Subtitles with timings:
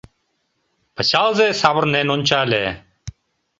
[0.95, 2.65] Пычалзе савырнен ончале.